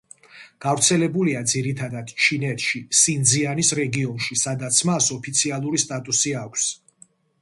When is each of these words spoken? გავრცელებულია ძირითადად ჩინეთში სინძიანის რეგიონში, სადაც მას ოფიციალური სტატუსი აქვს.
გავრცელებულია 0.65 1.41
ძირითადად 1.51 2.13
ჩინეთში 2.27 2.81
სინძიანის 3.01 3.69
რეგიონში, 3.81 4.39
სადაც 4.45 4.81
მას 4.91 5.11
ოფიციალური 5.19 5.83
სტატუსი 5.85 6.35
აქვს. 6.47 6.67